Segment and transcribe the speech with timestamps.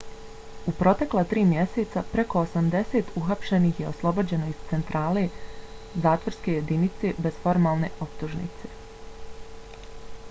[0.69, 5.27] u protekla 3 mjeseca preko 80 uhapšenih je oslobođeno iz centralne
[6.07, 8.75] zatvorske jedinice bez formalne optužnice